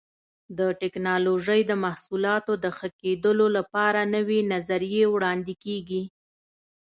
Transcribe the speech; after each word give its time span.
د 0.57 0.59
ټېکنالوجۍ 0.81 1.61
د 1.67 1.71
محصولاتو 1.83 2.53
د 2.63 2.65
ښه 2.77 2.87
کېدلو 3.01 3.45
لپاره 3.57 3.99
نوې 4.15 4.39
نظریې 4.53 5.03
وړاندې 5.13 5.53
کېږي. 5.63 6.03